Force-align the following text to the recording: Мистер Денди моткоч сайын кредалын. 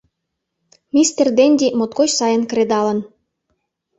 Мистер 0.95 1.27
Денди 1.37 1.67
моткоч 1.77 2.09
сайын 2.19 2.43
кредалын. 2.49 2.99